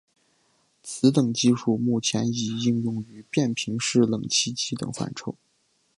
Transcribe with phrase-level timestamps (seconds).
[0.81, 5.35] 此等技术目前已应用于变频式冷气机等范畴。